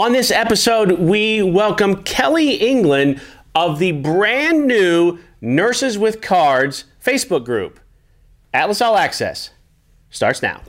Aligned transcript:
On 0.00 0.12
this 0.12 0.30
episode, 0.30 0.92
we 0.92 1.42
welcome 1.42 2.02
Kelly 2.04 2.54
England 2.54 3.20
of 3.54 3.78
the 3.78 3.92
brand 3.92 4.66
new 4.66 5.18
Nurses 5.42 5.98
with 5.98 6.22
Cards 6.22 6.84
Facebook 7.04 7.44
group. 7.44 7.78
Atlas 8.54 8.80
All 8.80 8.96
Access 8.96 9.50
starts 10.08 10.40
now. 10.40 10.62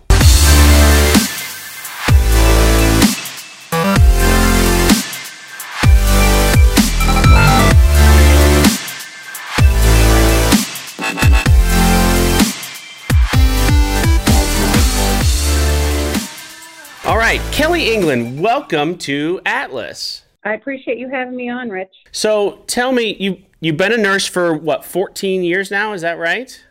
Right, 17.37 17.53
Kelly 17.53 17.93
England, 17.93 18.41
welcome 18.41 18.97
to 18.97 19.39
Atlas. 19.45 20.23
I 20.43 20.53
appreciate 20.53 20.97
you 20.97 21.07
having 21.07 21.33
me 21.33 21.47
on, 21.47 21.69
Rich. 21.69 21.93
So 22.11 22.61
tell 22.67 22.91
me, 22.91 23.15
you 23.21 23.37
you've 23.61 23.77
been 23.77 23.93
a 23.93 23.97
nurse 23.97 24.27
for 24.27 24.53
what, 24.53 24.83
14 24.83 25.41
years 25.41 25.71
now? 25.71 25.93
Is 25.93 26.01
that 26.01 26.17
right? 26.17 26.61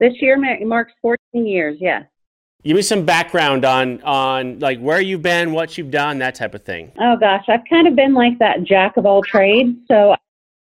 This 0.00 0.14
year 0.22 0.38
marks 0.64 0.94
14 1.02 1.46
years, 1.46 1.76
yes. 1.82 2.04
Give 2.64 2.76
me 2.76 2.82
some 2.82 3.04
background 3.04 3.66
on 3.66 4.00
on 4.04 4.58
like 4.58 4.80
where 4.80 5.02
you've 5.02 5.20
been, 5.20 5.52
what 5.52 5.76
you've 5.76 5.90
done, 5.90 6.18
that 6.20 6.34
type 6.34 6.54
of 6.54 6.64
thing. 6.64 6.90
Oh 6.98 7.18
gosh, 7.18 7.44
I've 7.48 7.68
kind 7.68 7.86
of 7.86 7.94
been 7.94 8.14
like 8.14 8.38
that 8.38 8.64
jack 8.64 8.96
of 8.96 9.04
all 9.04 9.22
trades. 9.22 9.76
So 9.86 10.16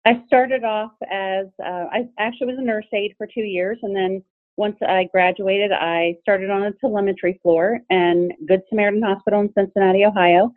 I 0.04 0.22
started 0.26 0.62
off 0.62 0.92
as 1.10 1.46
uh, 1.58 1.86
I 1.90 2.06
actually 2.18 2.48
was 2.48 2.58
a 2.58 2.62
nurse 2.62 2.86
aide 2.92 3.14
for 3.16 3.26
two 3.26 3.40
years, 3.40 3.78
and 3.82 3.96
then 3.96 4.22
once 4.60 4.76
I 4.86 5.08
graduated, 5.10 5.72
I 5.72 6.16
started 6.20 6.50
on 6.50 6.64
a 6.64 6.72
telemetry 6.72 7.40
floor 7.42 7.80
and 7.88 8.30
Good 8.46 8.60
Samaritan 8.68 9.00
Hospital 9.00 9.40
in 9.40 9.50
Cincinnati, 9.56 10.04
Ohio, 10.04 10.52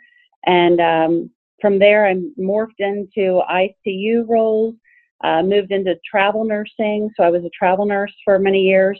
and 0.45 0.81
um, 0.81 1.31
from 1.61 1.79
there 1.79 2.05
I 2.05 2.15
morphed 2.37 2.79
into 2.79 3.41
ICU 3.49 4.27
roles, 4.27 4.75
uh, 5.23 5.41
moved 5.41 5.71
into 5.71 5.97
travel 6.05 6.43
nursing. 6.43 7.11
So 7.15 7.23
I 7.23 7.29
was 7.29 7.45
a 7.45 7.49
travel 7.57 7.85
nurse 7.85 8.11
for 8.25 8.37
many 8.37 8.63
years, 8.63 8.99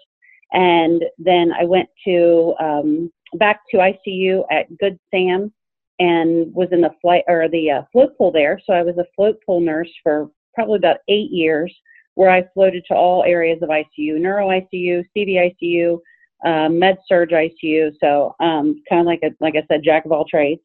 and 0.54 1.04
then 1.18 1.52
I 1.52 1.66
went 1.66 1.90
to 2.08 2.56
um, 2.62 3.12
back 3.34 3.60
to 3.72 3.78
ICU 3.80 4.46
at 4.52 4.68
Good 4.78 4.98
Sam 5.12 5.52
and 6.00 6.54
was 6.56 6.70
in 6.72 6.80
the 6.80 6.92
flight 7.02 7.26
or 7.28 7.50
the 7.50 7.72
uh, 7.72 7.82
float 7.92 8.18
pool 8.18 8.32
there. 8.32 8.58
So 8.66 8.72
I 8.72 8.84
was 8.84 8.98
a 8.98 9.06
float 9.18 9.36
pool 9.46 9.60
nurse 9.60 9.92
for 10.02 10.30
probably 10.56 10.78
about 10.78 11.00
eight 11.10 11.30
years, 11.30 11.76
where 12.16 12.30
I 12.30 12.44
floated 12.54 12.84
to 12.88 12.96
all 12.96 13.24
areas 13.24 13.60
of 13.62 13.70
ICU, 13.70 14.20
neuro 14.20 14.50
ICU, 14.50 15.04
CV 15.16 15.54
ICU, 15.62 16.00
um, 16.46 16.78
med 16.78 16.98
surg 17.08 17.30
ICU. 17.30 17.92
So 18.00 18.36
um, 18.40 18.82
kind 18.90 19.02
of 19.02 19.06
like 19.06 19.22
a, 19.24 19.32
like 19.40 19.56
I 19.56 19.64
said, 19.68 19.84
jack 19.84 20.06
of 20.06 20.12
all 20.12 20.26
trades. 20.26 20.62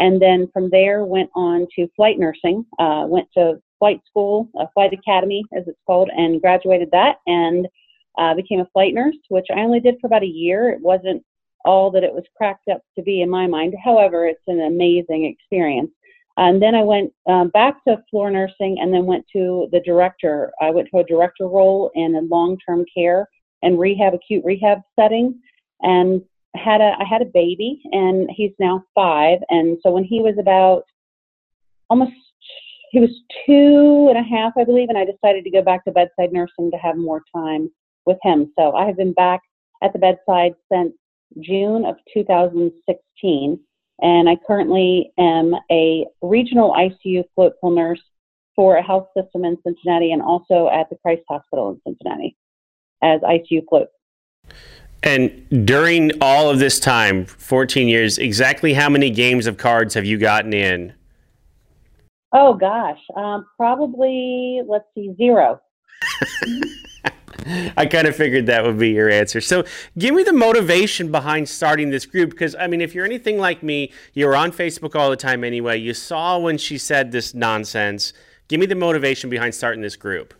And 0.00 0.22
then 0.22 0.48
from 0.52 0.70
there 0.70 1.04
went 1.04 1.30
on 1.34 1.66
to 1.76 1.88
flight 1.96 2.18
nursing. 2.18 2.64
Uh, 2.78 3.04
went 3.08 3.28
to 3.34 3.60
flight 3.78 4.00
school, 4.08 4.48
uh, 4.58 4.66
flight 4.74 4.92
academy 4.92 5.44
as 5.56 5.64
it's 5.66 5.78
called, 5.86 6.10
and 6.16 6.40
graduated 6.40 6.90
that 6.92 7.16
and 7.26 7.66
uh, 8.18 8.34
became 8.34 8.60
a 8.60 8.68
flight 8.72 8.94
nurse, 8.94 9.16
which 9.28 9.46
I 9.54 9.60
only 9.60 9.80
did 9.80 9.96
for 10.00 10.06
about 10.08 10.22
a 10.22 10.26
year. 10.26 10.70
It 10.70 10.80
wasn't 10.80 11.22
all 11.64 11.90
that 11.90 12.04
it 12.04 12.12
was 12.12 12.24
cracked 12.36 12.68
up 12.68 12.80
to 12.96 13.02
be 13.02 13.22
in 13.22 13.30
my 13.30 13.46
mind. 13.46 13.74
However, 13.84 14.26
it's 14.26 14.40
an 14.46 14.60
amazing 14.60 15.24
experience. 15.24 15.90
And 16.38 16.62
then 16.62 16.76
I 16.76 16.82
went 16.82 17.12
um, 17.28 17.48
back 17.48 17.84
to 17.84 18.00
floor 18.08 18.30
nursing 18.30 18.78
and 18.80 18.94
then 18.94 19.06
went 19.06 19.26
to 19.32 19.68
the 19.72 19.80
director. 19.80 20.52
I 20.62 20.70
went 20.70 20.88
to 20.92 21.00
a 21.00 21.04
director 21.04 21.48
role 21.48 21.90
in 21.96 22.14
a 22.14 22.20
long-term 22.20 22.84
care 22.96 23.28
and 23.62 23.78
rehab, 23.78 24.14
acute 24.14 24.44
rehab 24.44 24.78
setting, 24.98 25.40
and 25.80 26.22
had 26.54 26.80
a 26.80 26.94
I 26.96 27.04
had 27.04 27.22
a 27.22 27.30
baby, 27.34 27.82
and 27.90 28.30
he's 28.32 28.52
now 28.60 28.84
five. 28.94 29.40
And 29.48 29.78
so 29.82 29.90
when 29.90 30.04
he 30.04 30.20
was 30.20 30.36
about 30.38 30.84
almost 31.90 32.12
he 32.92 33.00
was 33.00 33.10
two 33.44 34.06
and 34.08 34.16
a 34.16 34.22
half, 34.22 34.52
I 34.56 34.62
believe, 34.62 34.90
and 34.90 34.96
I 34.96 35.04
decided 35.04 35.42
to 35.42 35.50
go 35.50 35.62
back 35.62 35.84
to 35.84 35.90
bedside 35.90 36.32
nursing 36.32 36.70
to 36.70 36.78
have 36.78 36.96
more 36.96 37.22
time 37.34 37.68
with 38.06 38.18
him. 38.22 38.52
So 38.56 38.72
I 38.72 38.86
have 38.86 38.96
been 38.96 39.12
back 39.12 39.40
at 39.82 39.92
the 39.92 39.98
bedside 39.98 40.54
since 40.72 40.92
June 41.40 41.84
of 41.84 41.96
2016 42.14 43.58
and 44.00 44.28
I 44.28 44.36
currently 44.46 45.12
am 45.18 45.54
a 45.70 46.06
regional 46.22 46.72
ICU 46.72 47.24
float 47.34 47.54
pool 47.60 47.70
nurse 47.70 48.02
for 48.54 48.76
a 48.76 48.82
health 48.82 49.08
system 49.16 49.44
in 49.44 49.56
Cincinnati 49.62 50.12
and 50.12 50.22
also 50.22 50.68
at 50.68 50.90
the 50.90 50.96
Christ 50.96 51.22
Hospital 51.28 51.70
in 51.70 51.80
Cincinnati 51.86 52.36
as 53.02 53.20
ICU 53.20 53.62
float. 53.68 53.88
And 55.02 55.66
during 55.66 56.10
all 56.20 56.50
of 56.50 56.58
this 56.58 56.80
time, 56.80 57.24
14 57.24 57.86
years, 57.86 58.18
exactly 58.18 58.74
how 58.74 58.88
many 58.88 59.10
games 59.10 59.46
of 59.46 59.56
cards 59.56 59.94
have 59.94 60.04
you 60.04 60.18
gotten 60.18 60.52
in? 60.52 60.92
Oh 62.32 62.54
gosh, 62.54 62.98
um, 63.16 63.46
probably 63.56 64.60
let's 64.66 64.84
see, 64.94 65.14
zero. 65.16 65.60
I 67.76 67.86
kind 67.86 68.06
of 68.06 68.16
figured 68.16 68.46
that 68.46 68.64
would 68.64 68.78
be 68.78 68.90
your 68.90 69.08
answer. 69.08 69.40
So, 69.40 69.64
give 69.96 70.14
me 70.14 70.22
the 70.22 70.32
motivation 70.32 71.10
behind 71.10 71.48
starting 71.48 71.90
this 71.90 72.06
group 72.06 72.30
because 72.30 72.54
I 72.54 72.66
mean, 72.66 72.80
if 72.80 72.94
you're 72.94 73.04
anything 73.04 73.38
like 73.38 73.62
me, 73.62 73.92
you're 74.12 74.36
on 74.36 74.52
Facebook 74.52 74.94
all 74.94 75.10
the 75.10 75.16
time 75.16 75.44
anyway. 75.44 75.78
You 75.78 75.94
saw 75.94 76.38
when 76.38 76.58
she 76.58 76.78
said 76.78 77.12
this 77.12 77.34
nonsense. 77.34 78.12
Give 78.48 78.58
me 78.58 78.66
the 78.66 78.74
motivation 78.74 79.30
behind 79.30 79.54
starting 79.54 79.82
this 79.82 79.96
group. 79.96 80.34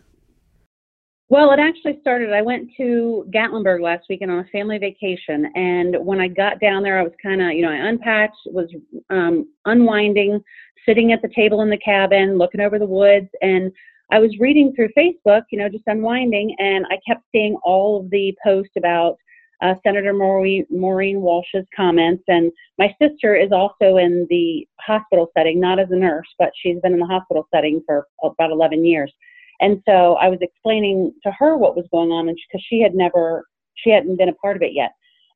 Well, 1.29 1.51
it 1.51 1.59
actually 1.59 1.99
started. 2.01 2.33
I 2.33 2.41
went 2.41 2.71
to 2.77 3.23
Gatlinburg 3.29 3.81
last 3.81 4.05
weekend 4.09 4.31
on 4.31 4.39
a 4.39 4.45
family 4.45 4.79
vacation, 4.79 5.51
and 5.53 5.95
when 6.03 6.19
I 6.19 6.27
got 6.27 6.59
down 6.59 6.81
there, 6.81 6.97
I 6.97 7.03
was 7.03 7.11
kind 7.21 7.39
of, 7.39 7.51
you 7.51 7.61
know, 7.61 7.69
I 7.69 7.87
unpacked, 7.87 8.35
was 8.47 8.67
um, 9.11 9.47
unwinding, 9.65 10.43
sitting 10.87 11.13
at 11.13 11.21
the 11.21 11.29
table 11.35 11.61
in 11.61 11.69
the 11.69 11.77
cabin, 11.77 12.39
looking 12.39 12.61
over 12.61 12.79
the 12.79 12.87
woods, 12.87 13.29
and 13.43 13.71
I 14.11 14.19
was 14.19 14.35
reading 14.39 14.73
through 14.75 14.89
Facebook, 14.97 15.43
you 15.51 15.59
know, 15.59 15.69
just 15.69 15.83
unwinding, 15.87 16.55
and 16.57 16.85
I 16.89 16.97
kept 17.07 17.23
seeing 17.31 17.55
all 17.63 17.99
of 17.99 18.09
the 18.09 18.35
posts 18.43 18.73
about 18.77 19.17
uh, 19.61 19.75
Senator 19.83 20.13
Maureen, 20.13 20.65
Maureen 20.69 21.21
Walsh's 21.21 21.65
comments. 21.75 22.23
And 22.27 22.51
my 22.77 22.95
sister 23.01 23.35
is 23.35 23.51
also 23.51 23.97
in 23.97 24.25
the 24.29 24.67
hospital 24.79 25.29
setting, 25.37 25.59
not 25.59 25.79
as 25.79 25.91
a 25.91 25.95
nurse, 25.95 26.27
but 26.39 26.51
she's 26.55 26.79
been 26.81 26.93
in 26.93 26.99
the 26.99 27.05
hospital 27.05 27.47
setting 27.53 27.81
for 27.85 28.07
about 28.23 28.51
11 28.51 28.85
years. 28.85 29.11
And 29.59 29.81
so 29.85 30.15
I 30.15 30.29
was 30.29 30.39
explaining 30.41 31.13
to 31.23 31.31
her 31.37 31.57
what 31.57 31.75
was 31.75 31.85
going 31.91 32.11
on, 32.11 32.29
and 32.29 32.37
because 32.47 32.65
she 32.67 32.79
had 32.81 32.95
never, 32.95 33.43
she 33.75 33.89
hadn't 33.89 34.17
been 34.17 34.29
a 34.29 34.33
part 34.35 34.55
of 34.55 34.61
it 34.61 34.73
yet. 34.73 34.91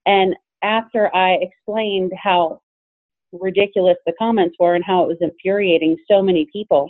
And 0.05 0.35
after 0.63 1.13
I 1.13 1.33
explained 1.41 2.13
how 2.15 2.61
ridiculous 3.33 3.97
the 4.05 4.13
comments 4.17 4.55
were 4.59 4.75
and 4.75 4.85
how 4.85 5.03
it 5.03 5.07
was 5.07 5.17
infuriating 5.19 5.97
so 6.09 6.21
many 6.21 6.47
people, 6.53 6.89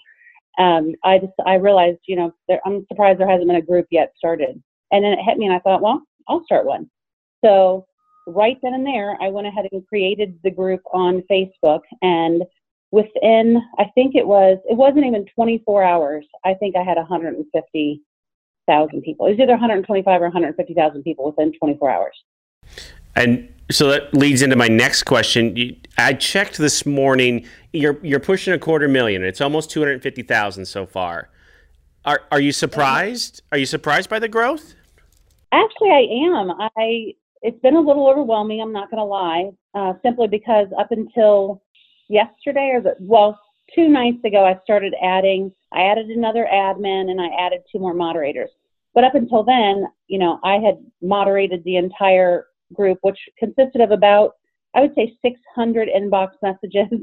um, 0.60 0.94
I 1.04 1.20
just 1.20 1.34
I 1.46 1.56
realized, 1.56 2.00
you 2.08 2.16
know, 2.16 2.34
there, 2.48 2.62
I'm 2.66 2.86
surprised 2.88 3.20
there 3.20 3.30
hasn't 3.30 3.48
been 3.48 3.58
a 3.58 3.62
group 3.62 3.88
yet 3.92 4.14
started. 4.18 4.62
And 4.92 5.04
then 5.04 5.14
it 5.14 5.24
hit 5.24 5.38
me, 5.38 5.46
and 5.46 5.56
I 5.56 5.60
thought, 5.60 5.82
well, 5.82 6.02
I'll 6.28 6.44
start 6.46 6.66
one. 6.66 6.90
So 7.44 7.86
right 8.28 8.58
then 8.62 8.74
and 8.74 8.86
there, 8.86 9.18
I 9.22 9.30
went 9.30 9.48
ahead 9.48 9.68
and 9.72 9.86
created 9.88 10.40
the 10.44 10.52
group 10.52 10.82
on 10.94 11.24
Facebook, 11.30 11.82
and 12.02 12.44
within 12.92 13.62
I 13.80 13.86
think 13.96 14.16
it 14.16 14.28
was 14.28 14.60
it 14.70 14.78
wasn't 14.78 15.06
even 15.06 15.26
24 15.34 15.84
hours. 15.84 16.26
I 16.46 16.54
think 16.54 16.76
I 16.76 16.84
had 16.84 16.98
150,000 16.98 19.02
people. 19.02 19.26
It 19.26 19.32
was 19.32 19.40
either 19.40 19.54
125 19.54 20.22
or 20.22 20.26
150,000 20.26 21.04
people 21.04 21.26
within 21.26 21.54
24 21.54 21.90
hours. 21.90 22.24
And 23.16 23.50
so 23.72 23.90
that 23.90 24.14
leads 24.14 24.42
into 24.42 24.56
my 24.56 24.68
next 24.68 25.04
question. 25.04 25.76
I 25.98 26.14
checked 26.14 26.58
this 26.58 26.86
morning. 26.86 27.46
You're 27.72 28.00
you're 28.04 28.20
pushing 28.20 28.54
a 28.54 28.60
quarter 28.60 28.88
million. 28.88 29.24
It's 29.24 29.42
almost 29.42 29.70
two 29.70 29.80
hundred 29.80 30.02
fifty 30.02 30.24
thousand 30.24 30.66
so 30.66 30.86
far. 30.86 31.30
Are 32.06 32.22
are 32.32 32.42
you 32.42 32.52
surprised? 32.52 33.42
Are 33.52 33.58
you 33.58 33.66
surprised 33.66 34.10
by 34.10 34.20
the 34.20 34.28
growth? 34.28 34.76
Actually, 35.52 35.92
I 35.92 36.08
am. 36.28 36.52
I 36.78 37.14
it's 37.42 37.60
been 37.62 37.76
a 37.76 37.82
little 37.82 38.08
overwhelming. 38.08 38.62
I'm 38.62 38.74
not 38.74 38.90
going 38.90 39.00
to 39.00 39.06
lie. 39.06 39.52
Uh, 39.76 39.94
simply 40.04 40.28
because 40.28 40.68
up 40.78 40.92
until 40.92 41.62
yesterday, 42.10 42.72
or 42.74 42.82
the 42.82 42.96
well, 43.00 43.40
two 43.76 43.90
nights 43.90 44.24
ago, 44.26 44.46
I 44.46 44.60
started 44.64 44.94
adding. 45.02 45.52
I 45.72 45.84
added 45.84 46.08
another 46.10 46.48
admin 46.52 47.10
and 47.10 47.20
I 47.20 47.30
added 47.40 47.62
two 47.72 47.80
more 47.80 47.94
moderators. 47.94 48.50
But 48.94 49.04
up 49.04 49.16
until 49.16 49.44
then, 49.44 49.88
you 50.08 50.20
know, 50.20 50.40
I 50.44 50.56
had 50.56 50.78
moderated 51.02 51.64
the 51.64 51.78
entire 51.78 52.46
group, 52.74 53.00
which 53.02 53.20
consisted 53.38 53.82
of 53.82 53.92
about, 53.92 54.34
I 54.74 54.82
would 54.82 54.96
say, 54.96 55.14
600 55.22 55.90
inbox 55.90 56.30
messages, 56.42 57.00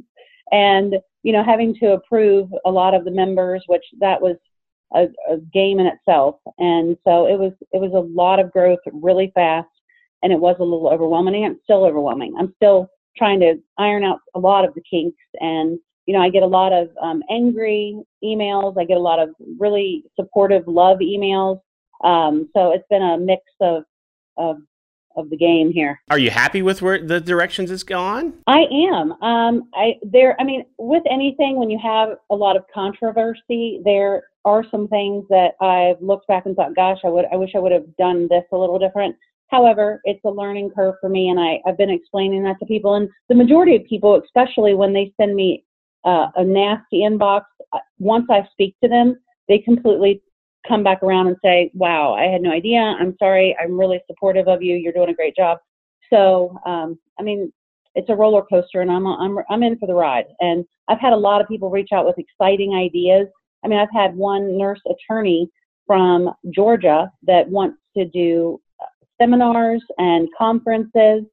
and 0.52 0.96
you 1.22 1.32
know, 1.32 1.44
having 1.44 1.74
to 1.76 1.92
approve 1.92 2.48
a 2.64 2.70
lot 2.70 2.94
of 2.94 3.04
the 3.04 3.10
members, 3.10 3.62
which 3.66 3.84
that 4.00 4.20
was 4.20 4.36
a, 4.94 5.08
a 5.30 5.36
game 5.52 5.78
in 5.78 5.86
itself. 5.86 6.36
And 6.58 6.96
so 7.04 7.26
it 7.26 7.38
was 7.38 7.52
it 7.72 7.80
was 7.80 7.92
a 7.92 8.14
lot 8.14 8.40
of 8.40 8.52
growth 8.52 8.80
really 8.92 9.30
fast, 9.34 9.68
and 10.22 10.32
it 10.32 10.40
was 10.40 10.56
a 10.58 10.64
little 10.64 10.88
overwhelming. 10.88 11.44
And 11.44 11.54
it's 11.54 11.64
still 11.64 11.84
overwhelming. 11.84 12.34
I'm 12.38 12.54
still 12.56 12.88
trying 13.16 13.40
to 13.40 13.56
iron 13.78 14.04
out 14.04 14.20
a 14.34 14.38
lot 14.38 14.64
of 14.64 14.72
the 14.74 14.82
kinks 14.88 15.18
and 15.40 15.78
you 16.10 16.16
know, 16.16 16.22
I 16.22 16.28
get 16.28 16.42
a 16.42 16.46
lot 16.46 16.72
of 16.72 16.88
um, 17.00 17.22
angry 17.30 17.96
emails. 18.24 18.76
I 18.76 18.84
get 18.84 18.96
a 18.96 19.00
lot 19.00 19.20
of 19.20 19.28
really 19.60 20.02
supportive 20.18 20.66
love 20.66 20.98
emails. 20.98 21.60
Um, 22.02 22.50
so 22.52 22.72
it's 22.72 22.86
been 22.90 23.02
a 23.02 23.16
mix 23.16 23.42
of, 23.60 23.84
of 24.36 24.56
of 25.20 25.30
the 25.30 25.36
game 25.36 25.70
here. 25.70 26.00
Are 26.10 26.18
you 26.18 26.30
happy 26.30 26.62
with 26.62 26.82
where 26.82 27.04
the 27.04 27.20
directions 27.20 27.70
it's 27.70 27.82
gone? 27.82 28.34
I 28.46 28.64
am. 28.92 29.12
Um, 29.22 29.68
I 29.74 29.94
there. 30.02 30.36
I 30.40 30.44
mean, 30.44 30.64
with 30.78 31.02
anything, 31.08 31.56
when 31.56 31.70
you 31.70 31.78
have 31.82 32.10
a 32.30 32.34
lot 32.34 32.56
of 32.56 32.64
controversy, 32.74 33.80
there 33.84 34.24
are 34.44 34.64
some 34.70 34.88
things 34.88 35.24
that 35.28 35.52
I've 35.60 36.00
looked 36.00 36.26
back 36.26 36.46
and 36.46 36.56
thought, 36.56 36.74
gosh, 36.74 36.98
I 37.04 37.08
would. 37.08 37.26
I 37.32 37.36
wish 37.36 37.50
I 37.54 37.58
would 37.58 37.72
have 37.72 37.96
done 37.96 38.26
this 38.28 38.44
a 38.52 38.56
little 38.56 38.78
different. 38.78 39.14
However, 39.48 40.00
it's 40.04 40.24
a 40.24 40.30
learning 40.30 40.70
curve 40.74 40.94
for 41.00 41.08
me, 41.08 41.28
and 41.28 41.38
I, 41.38 41.60
I've 41.66 41.76
been 41.76 41.90
explaining 41.90 42.42
that 42.44 42.58
to 42.60 42.66
people. 42.66 42.94
And 42.94 43.08
the 43.28 43.34
majority 43.34 43.76
of 43.76 43.84
people, 43.84 44.20
especially 44.24 44.74
when 44.74 44.92
they 44.92 45.12
send 45.20 45.34
me 45.34 45.64
uh, 46.04 46.28
a 46.36 46.44
nasty 46.44 47.00
inbox, 47.00 47.42
uh, 47.72 47.78
once 47.98 48.26
I 48.30 48.46
speak 48.52 48.76
to 48.82 48.88
them, 48.88 49.16
they 49.48 49.58
completely 49.58 50.22
come 50.66 50.82
back 50.82 51.02
around 51.02 51.28
and 51.28 51.36
say, 51.42 51.70
wow, 51.74 52.14
I 52.14 52.24
had 52.24 52.42
no 52.42 52.52
idea. 52.52 52.80
I'm 52.80 53.16
sorry. 53.18 53.56
I'm 53.60 53.78
really 53.78 54.00
supportive 54.06 54.48
of 54.48 54.62
you. 54.62 54.76
You're 54.76 54.92
doing 54.92 55.10
a 55.10 55.14
great 55.14 55.36
job. 55.36 55.58
So, 56.12 56.58
um, 56.66 56.98
I 57.18 57.22
mean, 57.22 57.52
it's 57.94 58.08
a 58.08 58.14
roller 58.14 58.42
coaster 58.42 58.80
and 58.80 58.90
I'm, 58.90 59.06
I'm, 59.06 59.38
I'm 59.48 59.62
in 59.62 59.78
for 59.78 59.86
the 59.86 59.94
ride. 59.94 60.26
And 60.40 60.64
I've 60.88 61.00
had 61.00 61.12
a 61.12 61.16
lot 61.16 61.40
of 61.40 61.48
people 61.48 61.70
reach 61.70 61.90
out 61.92 62.06
with 62.06 62.18
exciting 62.18 62.74
ideas. 62.74 63.26
I 63.64 63.68
mean, 63.68 63.78
I've 63.78 63.92
had 63.92 64.14
one 64.14 64.56
nurse 64.56 64.80
attorney 64.88 65.50
from 65.86 66.30
Georgia 66.54 67.10
that 67.26 67.48
wants 67.48 67.78
to 67.96 68.04
do 68.04 68.60
uh, 68.80 68.86
seminars 69.20 69.82
and 69.98 70.28
conferences. 70.36 71.24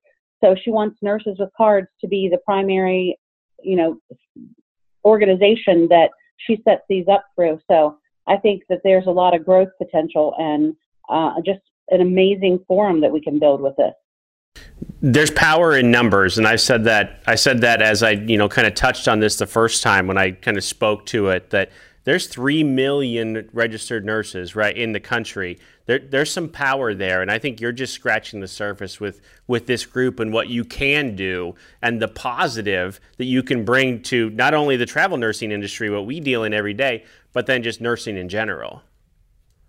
So 0.44 0.56
she 0.63 0.71
wants 0.71 0.97
nurses 1.01 1.38
with 1.39 1.50
cards 1.56 1.88
to 2.01 2.07
be 2.07 2.27
the 2.30 2.39
primary, 2.39 3.19
you 3.62 3.75
know, 3.75 3.97
organization 5.06 5.88
that 5.89 6.09
she 6.38 6.59
sets 6.63 6.81
these 6.89 7.07
up 7.07 7.23
through. 7.35 7.59
So 7.69 7.97
I 8.27 8.38
think 8.38 8.63
that 8.69 8.81
there's 8.83 9.07
a 9.07 9.12
lot 9.12 9.35
of 9.35 9.45
growth 9.45 9.69
potential 9.77 10.35
and 10.38 10.75
uh, 11.09 11.41
just 11.45 11.62
an 11.89 12.01
amazing 12.01 12.59
forum 12.68 13.01
that 13.01 13.12
we 13.12 13.21
can 13.21 13.39
build 13.39 13.62
with 13.62 13.75
this. 13.77 13.94
There's 15.01 15.31
power 15.31 15.77
in 15.77 15.91
numbers, 15.91 16.38
and 16.38 16.47
I 16.47 16.56
said 16.56 16.83
that. 16.85 17.21
I 17.27 17.35
said 17.35 17.62
that 17.62 17.81
as 17.81 18.01
I, 18.01 18.12
you 18.12 18.38
know, 18.38 18.50
kind 18.50 18.68
of 18.68 18.74
touched 18.74 19.07
on 19.07 19.19
this 19.19 19.38
the 19.38 19.45
first 19.45 19.83
time 19.83 20.07
when 20.07 20.18
I 20.18 20.31
kind 20.31 20.57
of 20.57 20.63
spoke 20.63 21.06
to 21.07 21.29
it. 21.29 21.51
That 21.51 21.71
there's 22.07 22.27
three 22.27 22.63
million 22.63 23.50
registered 23.51 24.06
nurses 24.06 24.56
right 24.56 24.77
in 24.77 24.94
the 24.94 25.00
country. 25.01 25.59
There, 25.88 26.00
there's 26.00 26.31
some 26.31 26.48
power 26.48 26.94
there, 26.94 27.21
and 27.21 27.30
I 27.30 27.38
think 27.38 27.59
you're 27.59 27.74
just 27.74 27.94
scratching 27.94 28.39
the 28.39 28.48
surface 28.48 29.01
with 29.01 29.19
with 29.45 29.68
this 29.68 29.86
group 29.86 30.21
and 30.21 30.31
what 30.31 30.48
you 30.48 30.63
can 30.63 31.18
do 31.18 31.56
and 31.81 32.01
the 32.01 32.07
positive 32.07 33.01
that 33.18 33.25
you 33.25 33.44
can 33.44 33.65
bring 33.65 34.01
to 34.04 34.30
not 34.30 34.54
only 34.54 34.77
the 34.77 34.86
travel 34.86 35.18
nursing 35.18 35.51
industry, 35.51 35.89
what 35.89 36.06
we 36.06 36.21
deal 36.21 36.45
in 36.45 36.54
every 36.54 36.74
day, 36.74 37.04
but 37.33 37.45
then 37.45 37.62
just 37.62 37.81
nursing 37.81 38.15
in 38.15 38.30
general. 38.30 38.81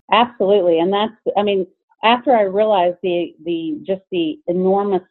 Absolutely, 0.09 0.79
and 0.79 0.93
that's 0.93 1.11
I 1.35 1.43
mean, 1.43 1.67
after 2.05 2.33
I 2.33 2.43
realized 2.43 2.99
the 3.03 3.35
the 3.43 3.83
just 3.85 4.03
the 4.11 4.39
enormous 4.47 5.03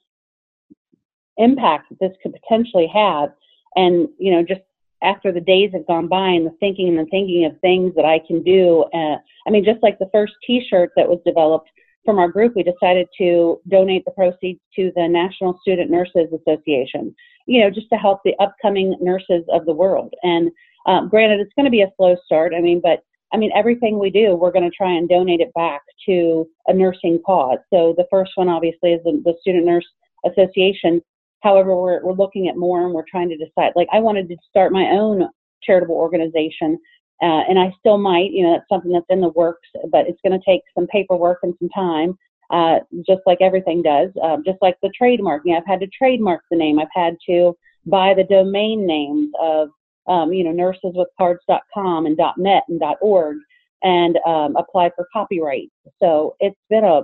impact 1.37 1.91
that 1.91 2.01
this 2.01 2.17
could 2.23 2.33
potentially 2.33 2.87
have, 2.87 3.35
and 3.77 4.09
you 4.19 4.33
know, 4.33 4.43
just 4.43 4.63
after 5.03 5.33
the 5.33 5.41
days 5.41 5.71
have 5.73 5.87
gone 5.87 6.09
by 6.09 6.29
and 6.29 6.47
the 6.47 6.55
thinking 6.61 6.89
and 6.89 6.99
the 6.99 7.11
thinking 7.11 7.45
of 7.45 7.59
things 7.61 7.95
that 7.95 8.05
I 8.05 8.21
can 8.27 8.43
do, 8.43 8.85
uh, 8.95 9.17
I 9.47 9.51
mean, 9.51 9.65
just 9.65 9.83
like 9.83 9.99
the 9.99 10.11
first 10.13 10.33
T-shirt 10.47 10.93
that 10.97 11.09
was 11.09 11.21
developed 11.25 11.69
from 12.05 12.19
our 12.19 12.29
group, 12.29 12.55
we 12.57 12.63
decided 12.63 13.07
to 13.19 13.61
donate 13.69 14.05
the 14.05 14.11
proceeds 14.13 14.61
to 14.77 14.93
the 14.97 15.07
National 15.07 15.59
Student 15.63 15.91
Nurses 15.91 16.29
Association. 16.33 17.15
You 17.47 17.61
know, 17.61 17.71
just 17.71 17.89
to 17.91 17.97
help 17.97 18.21
the 18.25 18.35
upcoming 18.41 18.97
nurses 19.01 19.45
of 19.53 19.67
the 19.67 19.73
world 19.73 20.15
and 20.23 20.51
um, 20.87 21.09
granted, 21.09 21.41
it's 21.41 21.53
going 21.55 21.67
to 21.67 21.71
be 21.71 21.83
a 21.83 21.93
slow 21.97 22.17
start. 22.25 22.55
I 22.57 22.61
mean, 22.61 22.81
but 22.83 23.01
I 23.33 23.37
mean, 23.37 23.51
everything 23.55 23.99
we 23.99 24.11
do, 24.11 24.35
we're 24.35 24.51
going 24.51 24.69
to 24.69 24.75
try 24.75 24.91
and 24.91 25.09
donate 25.09 25.41
it 25.41 25.53
back 25.53 25.83
to 26.07 26.49
a 26.67 26.73
nursing 26.73 27.21
cause. 27.25 27.59
So 27.71 27.95
the 27.97 28.07
first 28.11 28.33
one, 28.37 28.49
obviously, 28.49 28.93
is 28.93 29.03
the, 29.05 29.21
the 29.23 29.35
Student 29.43 29.67
Nurse 29.67 29.87
Association. 30.25 31.03
However, 31.41 31.77
we're, 31.77 32.05
we're 32.05 32.13
looking 32.13 32.49
at 32.49 32.57
more 32.57 32.85
and 32.85 32.95
we're 32.95 33.05
trying 33.09 33.29
to 33.29 33.37
decide. 33.37 33.73
Like, 33.77 33.89
I 33.93 34.01
wanted 34.01 34.29
to 34.29 34.37
start 34.49 34.73
my 34.73 34.85
own 34.91 35.29
charitable 35.63 35.95
organization, 35.95 36.79
uh, 37.23 37.43
and 37.49 37.59
I 37.59 37.73
still 37.79 37.99
might. 37.99 38.31
You 38.33 38.45
know, 38.45 38.53
that's 38.53 38.69
something 38.69 38.93
that's 38.93 39.07
in 39.09 39.21
the 39.21 39.31
works, 39.31 39.69
but 39.91 40.07
it's 40.07 40.21
going 40.25 40.39
to 40.39 40.45
take 40.45 40.63
some 40.75 40.87
paperwork 40.89 41.39
and 41.43 41.55
some 41.59 41.69
time, 41.71 42.19
uh, 42.51 42.81
just 43.07 43.21
like 43.27 43.39
everything 43.41 43.83
does. 43.83 44.11
Um, 44.23 44.43
just 44.45 44.59
like 44.63 44.77
the 44.83 44.93
trademarking, 45.01 45.57
I've 45.57 45.67
had 45.67 45.81
to 45.81 45.89
trademark 45.89 46.43
the 46.51 46.57
name. 46.57 46.79
I've 46.79 46.89
had 46.93 47.17
to 47.29 47.57
buy 47.87 48.15
the 48.15 48.25
domain 48.25 48.87
names 48.87 49.31
of 49.41 49.71
um, 50.09 50.33
you 50.33 50.43
know, 50.43 50.53
nurseswithcards.com 50.53 52.07
and 52.07 52.21
.net 52.39 52.63
and 52.69 52.83
.org 53.01 53.37
and 53.83 54.19
um, 54.27 54.57
apply 54.57 54.91
for 54.97 55.07
copyright. 55.13 55.71
So 56.01 56.35
it's 56.41 56.59
been 56.71 56.85
a 56.85 57.03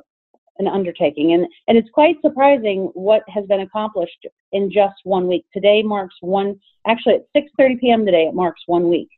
an 0.58 0.68
undertaking, 0.68 1.32
and 1.32 1.46
and 1.68 1.76
it's 1.78 1.90
quite 1.90 2.16
surprising 2.22 2.90
what 2.94 3.22
has 3.28 3.46
been 3.46 3.60
accomplished 3.60 4.26
in 4.52 4.70
just 4.70 4.94
one 5.04 5.26
week. 5.26 5.44
Today 5.52 5.82
marks 5.82 6.14
one. 6.20 6.58
Actually, 6.86 7.16
at 7.16 7.42
6:30 7.58 7.80
p.m. 7.80 8.06
today, 8.06 8.26
it 8.26 8.34
marks 8.34 8.62
one 8.66 8.88
week. 8.88 9.08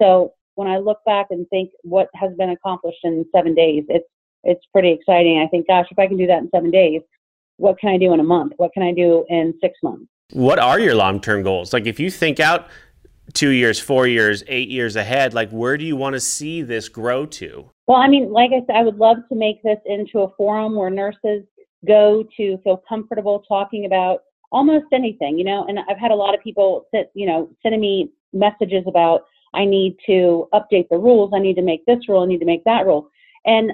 So 0.00 0.32
when 0.54 0.68
I 0.68 0.78
look 0.78 0.98
back 1.06 1.26
and 1.30 1.48
think 1.48 1.70
what 1.82 2.08
has 2.14 2.32
been 2.36 2.50
accomplished 2.50 2.98
in 3.04 3.24
seven 3.34 3.54
days, 3.54 3.84
it's 3.88 4.08
it's 4.44 4.64
pretty 4.72 4.90
exciting. 4.90 5.38
I 5.38 5.48
think, 5.48 5.66
gosh, 5.66 5.86
if 5.90 5.98
I 5.98 6.06
can 6.06 6.16
do 6.16 6.26
that 6.26 6.38
in 6.38 6.50
seven 6.50 6.70
days, 6.70 7.02
what 7.56 7.78
can 7.78 7.90
I 7.90 7.98
do 7.98 8.12
in 8.12 8.20
a 8.20 8.24
month? 8.24 8.52
What 8.56 8.72
can 8.72 8.82
I 8.82 8.92
do 8.92 9.24
in 9.28 9.54
six 9.60 9.78
months? 9.82 10.06
What 10.32 10.58
are 10.58 10.80
your 10.80 10.94
long-term 10.94 11.42
goals? 11.42 11.72
Like 11.72 11.86
if 11.86 12.00
you 12.00 12.10
think 12.10 12.40
out 12.40 12.68
two 13.32 13.50
years, 13.50 13.78
four 13.78 14.06
years, 14.06 14.42
eight 14.48 14.68
years 14.68 14.96
ahead? 14.96 15.34
Like, 15.34 15.50
where 15.50 15.76
do 15.76 15.84
you 15.84 15.96
want 15.96 16.14
to 16.14 16.20
see 16.20 16.62
this 16.62 16.88
grow 16.88 17.26
to? 17.26 17.70
Well, 17.86 17.98
I 17.98 18.08
mean, 18.08 18.32
like 18.32 18.52
I 18.52 18.60
said, 18.66 18.76
I 18.76 18.82
would 18.82 18.98
love 18.98 19.18
to 19.28 19.34
make 19.34 19.62
this 19.62 19.78
into 19.86 20.20
a 20.20 20.34
forum 20.36 20.76
where 20.76 20.90
nurses 20.90 21.44
go 21.86 22.24
to 22.36 22.58
feel 22.58 22.82
comfortable 22.88 23.40
talking 23.48 23.86
about 23.86 24.20
almost 24.52 24.86
anything, 24.92 25.38
you 25.38 25.44
know. 25.44 25.64
And 25.66 25.80
I've 25.80 25.98
had 25.98 26.12
a 26.12 26.16
lot 26.16 26.34
of 26.34 26.42
people 26.42 26.86
that, 26.92 27.10
you 27.14 27.26
know, 27.26 27.50
sending 27.62 27.80
me 27.80 28.10
messages 28.32 28.84
about, 28.86 29.24
I 29.54 29.64
need 29.64 29.96
to 30.06 30.48
update 30.54 30.88
the 30.90 30.98
rules, 30.98 31.32
I 31.34 31.38
need 31.40 31.56
to 31.56 31.62
make 31.62 31.84
this 31.86 32.08
rule, 32.08 32.22
I 32.22 32.26
need 32.26 32.38
to 32.38 32.46
make 32.46 32.64
that 32.64 32.86
rule. 32.86 33.10
And, 33.44 33.72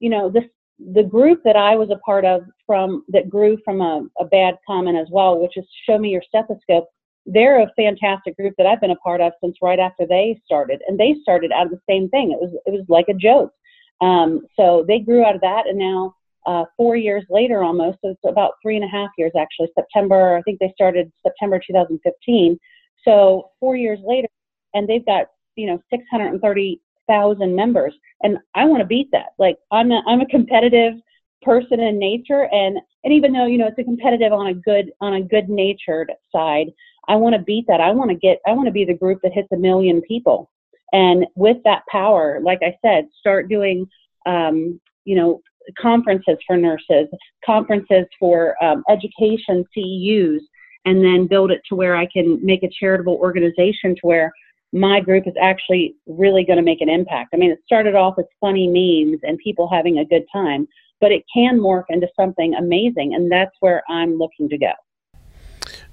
you 0.00 0.10
know, 0.10 0.28
this 0.28 0.44
the 0.92 1.04
group 1.04 1.42
that 1.44 1.54
I 1.54 1.76
was 1.76 1.90
a 1.90 1.98
part 1.98 2.24
of 2.24 2.42
from 2.66 3.04
that 3.08 3.30
grew 3.30 3.56
from 3.64 3.80
a, 3.80 4.02
a 4.18 4.24
bad 4.24 4.56
comment 4.66 4.98
as 4.98 5.06
well, 5.10 5.38
which 5.38 5.56
is 5.56 5.64
show 5.86 5.98
me 5.98 6.10
your 6.10 6.22
stethoscope 6.26 6.88
they're 7.26 7.60
a 7.60 7.72
fantastic 7.76 8.36
group 8.36 8.54
that 8.58 8.66
I've 8.66 8.80
been 8.80 8.90
a 8.90 8.96
part 8.96 9.20
of 9.20 9.32
since 9.42 9.56
right 9.62 9.78
after 9.78 10.06
they 10.06 10.40
started, 10.44 10.82
and 10.86 10.98
they 10.98 11.16
started 11.22 11.52
out 11.52 11.66
of 11.66 11.72
the 11.72 11.80
same 11.88 12.08
thing. 12.10 12.32
It 12.32 12.40
was 12.40 12.52
it 12.66 12.70
was 12.70 12.84
like 12.88 13.08
a 13.08 13.14
joke. 13.14 13.52
Um, 14.00 14.46
so 14.56 14.84
they 14.86 14.98
grew 14.98 15.24
out 15.24 15.34
of 15.34 15.40
that, 15.40 15.66
and 15.66 15.78
now 15.78 16.14
uh, 16.46 16.64
four 16.76 16.96
years 16.96 17.24
later, 17.30 17.62
almost 17.62 17.98
so 18.02 18.10
it's 18.10 18.20
about 18.26 18.52
three 18.62 18.76
and 18.76 18.84
a 18.84 18.88
half 18.88 19.10
years 19.16 19.32
actually. 19.38 19.68
September, 19.74 20.36
I 20.36 20.42
think 20.42 20.58
they 20.58 20.72
started 20.74 21.10
September 21.22 21.60
2015. 21.64 22.58
So 23.06 23.50
four 23.60 23.76
years 23.76 23.98
later, 24.04 24.28
and 24.74 24.88
they've 24.88 25.04
got 25.04 25.26
you 25.56 25.66
know 25.66 25.80
630,000 25.90 27.56
members, 27.56 27.94
and 28.22 28.38
I 28.54 28.66
want 28.66 28.80
to 28.80 28.86
beat 28.86 29.10
that. 29.12 29.28
Like 29.38 29.56
I'm 29.70 29.90
a, 29.90 30.02
I'm 30.06 30.20
a 30.20 30.26
competitive 30.26 30.94
person 31.42 31.80
in 31.80 31.98
nature, 31.98 32.48
and 32.52 32.78
and 33.04 33.12
even 33.14 33.32
though 33.32 33.46
you 33.46 33.56
know 33.56 33.68
it's 33.68 33.78
a 33.78 33.84
competitive 33.84 34.32
on 34.32 34.48
a 34.48 34.54
good 34.54 34.92
on 35.00 35.14
a 35.14 35.22
good 35.22 35.48
natured 35.48 36.12
side 36.30 36.66
I 37.08 37.16
want 37.16 37.34
to 37.34 37.42
beat 37.42 37.66
that. 37.68 37.80
I 37.80 37.90
want 37.90 38.10
to 38.10 38.16
get, 38.16 38.40
I 38.46 38.52
want 38.52 38.66
to 38.66 38.72
be 38.72 38.84
the 38.84 38.94
group 38.94 39.20
that 39.22 39.32
hits 39.32 39.48
a 39.52 39.56
million 39.56 40.02
people. 40.02 40.50
And 40.92 41.26
with 41.34 41.58
that 41.64 41.82
power, 41.90 42.40
like 42.42 42.60
I 42.62 42.76
said, 42.84 43.08
start 43.18 43.48
doing, 43.48 43.86
um, 44.26 44.80
you 45.04 45.16
know, 45.16 45.40
conferences 45.78 46.36
for 46.46 46.56
nurses, 46.56 47.08
conferences 47.44 48.06
for 48.18 48.62
um, 48.62 48.84
education 48.88 49.64
CEUs, 49.76 50.40
and 50.84 51.02
then 51.02 51.26
build 51.26 51.50
it 51.50 51.62
to 51.68 51.74
where 51.74 51.96
I 51.96 52.06
can 52.06 52.44
make 52.44 52.62
a 52.62 52.70
charitable 52.78 53.14
organization 53.14 53.94
to 53.96 54.00
where 54.02 54.32
my 54.72 55.00
group 55.00 55.26
is 55.26 55.34
actually 55.40 55.94
really 56.06 56.44
going 56.44 56.58
to 56.58 56.62
make 56.62 56.80
an 56.80 56.88
impact. 56.88 57.30
I 57.32 57.36
mean, 57.36 57.50
it 57.50 57.60
started 57.64 57.94
off 57.94 58.14
as 58.18 58.24
funny 58.40 58.66
memes 58.66 59.20
and 59.22 59.38
people 59.38 59.68
having 59.72 59.98
a 59.98 60.04
good 60.04 60.24
time, 60.32 60.66
but 61.00 61.12
it 61.12 61.24
can 61.32 61.58
morph 61.58 61.84
into 61.88 62.08
something 62.18 62.54
amazing, 62.54 63.14
and 63.14 63.30
that's 63.30 63.54
where 63.60 63.82
I'm 63.88 64.18
looking 64.18 64.48
to 64.48 64.58
go. 64.58 64.72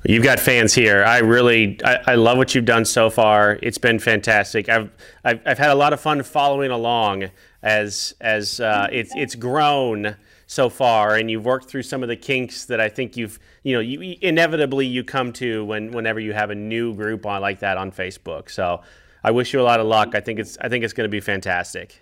You've 0.04 0.24
got 0.24 0.40
fans 0.40 0.74
here. 0.74 1.04
I 1.04 1.20
really, 1.20 1.80
I, 1.84 2.00
I, 2.08 2.16
love 2.16 2.38
what 2.38 2.56
you've 2.56 2.66
done 2.66 2.86
so 2.86 3.10
far. 3.10 3.60
It's 3.62 3.78
been 3.78 4.00
fantastic. 4.00 4.68
I've, 4.70 4.90
I've, 5.24 5.42
I've 5.46 5.58
had 5.58 5.70
a 5.70 5.76
lot 5.76 5.94
of 5.94 6.02
fun 6.02 6.24
following 6.24 6.72
along 6.72 7.30
as, 7.62 8.16
as 8.20 8.60
uh, 8.60 8.88
it's, 8.92 9.12
it's 9.16 9.36
grown 9.36 10.16
so 10.48 10.70
far, 10.70 11.16
and 11.16 11.32
you've 11.32 11.46
worked 11.46 11.70
through 11.70 11.84
some 11.84 12.04
of 12.04 12.10
the 12.10 12.16
kinks 12.16 12.66
that 12.66 12.82
I 12.82 12.90
think 12.90 13.16
you've, 13.16 13.40
you 13.64 13.74
know, 13.74 13.80
you, 13.80 14.18
inevitably 14.22 14.86
you 14.86 15.04
come 15.04 15.32
to 15.34 15.64
when, 15.66 15.92
whenever 15.92 16.20
you 16.20 16.34
have 16.34 16.50
a 16.50 16.56
new 16.56 16.94
group 16.94 17.26
on 17.26 17.42
like 17.42 17.60
that 17.60 17.78
on 17.78 17.92
Facebook. 17.92 18.50
So 18.50 18.82
I 19.24 19.32
wish 19.32 19.54
you 19.54 19.62
a 19.62 19.64
lot 19.64 19.80
of 19.80 19.86
luck. 19.86 20.16
I 20.16 20.20
think 20.20 20.40
it's, 20.40 20.58
I 20.60 20.68
think 20.68 20.84
it's 20.84 20.94
going 20.94 21.06
to 21.06 21.12
be 21.12 21.22
fantastic. 21.22 22.02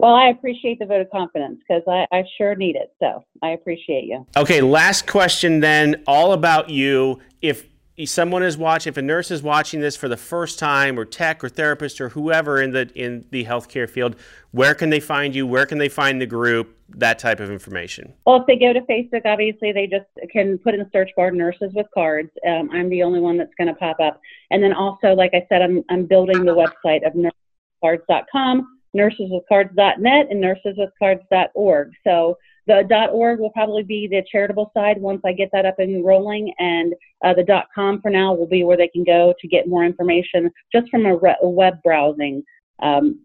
Well, 0.00 0.14
I 0.14 0.28
appreciate 0.28 0.78
the 0.78 0.86
vote 0.86 1.02
of 1.02 1.10
confidence 1.10 1.60
because 1.60 1.82
I, 1.86 2.06
I, 2.10 2.24
sure 2.38 2.54
need 2.54 2.74
it. 2.74 2.94
So 3.00 3.22
I 3.42 3.50
appreciate 3.50 4.04
you. 4.04 4.26
Okay, 4.34 4.62
last 4.62 5.06
question 5.06 5.60
then, 5.60 6.02
all 6.06 6.32
about 6.32 6.70
you. 6.70 7.20
If 7.42 7.66
someone 8.06 8.42
is 8.42 8.56
watching, 8.56 8.90
if 8.90 8.96
a 8.96 9.02
nurse 9.02 9.30
is 9.30 9.42
watching 9.42 9.80
this 9.80 9.96
for 9.96 10.08
the 10.08 10.16
first 10.16 10.58
time, 10.58 10.98
or 10.98 11.04
tech 11.04 11.44
or 11.44 11.50
therapist 11.50 12.00
or 12.00 12.08
whoever 12.08 12.62
in 12.62 12.70
the 12.70 12.90
in 12.94 13.26
the 13.30 13.44
healthcare 13.44 13.88
field, 13.88 14.16
where 14.52 14.74
can 14.74 14.88
they 14.88 15.00
find 15.00 15.34
you? 15.34 15.46
Where 15.46 15.66
can 15.66 15.76
they 15.76 15.90
find 15.90 16.18
the 16.18 16.26
group? 16.26 16.78
That 16.96 17.18
type 17.18 17.38
of 17.38 17.50
information. 17.50 18.14
Well, 18.24 18.40
if 18.40 18.46
they 18.46 18.56
go 18.56 18.72
to 18.72 18.80
Facebook, 18.80 19.26
obviously 19.26 19.70
they 19.72 19.86
just 19.86 20.06
can 20.32 20.56
put 20.56 20.72
in 20.72 20.80
the 20.80 20.88
search 20.94 21.10
bar 21.14 21.30
"nurses 21.30 21.72
with 21.74 21.86
cards." 21.92 22.30
Um, 22.48 22.70
I'm 22.72 22.88
the 22.88 23.02
only 23.02 23.20
one 23.20 23.36
that's 23.36 23.52
going 23.58 23.68
to 23.68 23.74
pop 23.74 24.00
up. 24.00 24.18
And 24.50 24.62
then 24.62 24.72
also, 24.72 25.08
like 25.08 25.32
I 25.34 25.44
said, 25.50 25.60
I'm 25.60 25.84
I'm 25.90 26.06
building 26.06 26.46
the 26.46 26.54
website 26.54 27.06
of 27.06 27.12
nurseswithcards.com, 27.12 28.79
nurseswithcards.net, 28.96 30.26
and 30.30 30.44
nurseswithcards.org. 30.44 31.92
So 32.06 32.36
the 32.66 33.08
.org 33.12 33.40
will 33.40 33.50
probably 33.50 33.82
be 33.82 34.06
the 34.06 34.22
charitable 34.30 34.70
side 34.74 35.00
once 35.00 35.20
I 35.24 35.32
get 35.32 35.50
that 35.52 35.66
up 35.66 35.78
and 35.78 36.04
rolling, 36.04 36.52
and 36.58 36.94
uh, 37.24 37.34
the 37.34 37.64
.com 37.74 38.00
for 38.00 38.10
now 38.10 38.32
will 38.34 38.46
be 38.46 38.64
where 38.64 38.76
they 38.76 38.88
can 38.88 39.04
go 39.04 39.34
to 39.40 39.48
get 39.48 39.68
more 39.68 39.84
information 39.84 40.50
just 40.72 40.88
from 40.90 41.06
a, 41.06 41.16
re- 41.16 41.36
web 41.42 41.82
browsing 41.82 42.42
um, 42.82 43.20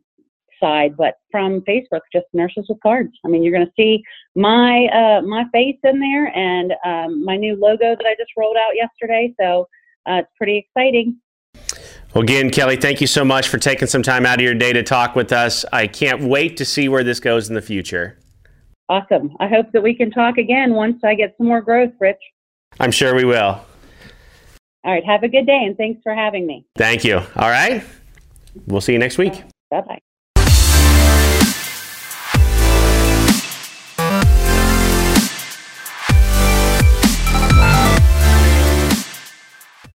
side. 0.59 0.95
But 0.97 1.15
from 1.31 1.61
Facebook, 1.61 2.01
just 2.11 2.25
Nurses 2.33 2.65
with 2.69 2.79
Cards. 2.81 3.11
I 3.25 3.27
mean, 3.27 3.43
you're 3.43 3.53
going 3.53 3.67
to 3.67 3.73
see 3.77 4.03
my 4.35 4.87
uh, 4.87 5.21
my 5.21 5.45
face 5.51 5.77
in 5.83 5.99
there 5.99 6.27
and 6.35 6.73
um, 6.85 7.23
my 7.23 7.37
new 7.37 7.55
logo 7.55 7.95
that 7.95 8.05
I 8.05 8.15
just 8.17 8.31
rolled 8.37 8.57
out 8.57 8.75
yesterday. 8.75 9.33
So 9.39 9.67
uh, 10.07 10.21
it's 10.21 10.31
pretty 10.37 10.57
exciting. 10.57 11.19
Well, 12.15 12.23
again, 12.23 12.49
Kelly, 12.49 12.77
thank 12.77 13.01
you 13.01 13.07
so 13.07 13.25
much 13.25 13.49
for 13.49 13.57
taking 13.57 13.89
some 13.89 14.01
time 14.01 14.25
out 14.25 14.35
of 14.35 14.41
your 14.41 14.53
day 14.53 14.71
to 14.71 14.83
talk 14.83 15.17
with 15.17 15.33
us. 15.33 15.65
I 15.73 15.85
can't 15.85 16.23
wait 16.23 16.55
to 16.55 16.63
see 16.63 16.87
where 16.87 17.03
this 17.03 17.19
goes 17.19 17.49
in 17.49 17.55
the 17.55 17.61
future. 17.61 18.17
Awesome. 18.87 19.35
I 19.41 19.49
hope 19.49 19.73
that 19.73 19.83
we 19.83 19.93
can 19.93 20.11
talk 20.11 20.37
again 20.37 20.73
once 20.73 21.03
I 21.03 21.15
get 21.15 21.35
some 21.37 21.47
more 21.47 21.59
growth, 21.59 21.91
Rich. 21.99 22.21
I'm 22.79 22.91
sure 22.91 23.15
we 23.15 23.25
will. 23.25 23.59
All 24.85 24.93
right. 24.93 25.03
Have 25.03 25.23
a 25.23 25.27
good 25.27 25.45
day 25.45 25.65
and 25.65 25.75
thanks 25.75 26.01
for 26.03 26.15
having 26.15 26.47
me. 26.47 26.65
Thank 26.77 27.03
you. 27.03 27.17
All 27.17 27.49
right. 27.49 27.83
We'll 28.65 28.79
see 28.79 28.93
you 28.93 28.99
next 28.99 29.17
week. 29.17 29.33
Bye 29.69 29.81
bye. 29.81 29.99